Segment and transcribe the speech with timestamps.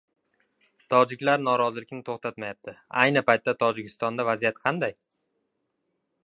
[0.93, 4.97] Tojiklar norozilikni to‘xtatmayapti: ayni paytda Tojikistonda vaziyat qanday?